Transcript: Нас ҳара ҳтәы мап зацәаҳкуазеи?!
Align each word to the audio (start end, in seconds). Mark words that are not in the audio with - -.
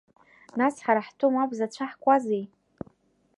Нас 0.59 0.75
ҳара 0.85 1.01
ҳтәы 1.07 1.27
мап 1.33 1.51
зацәаҳкуазеи?! 1.57 2.43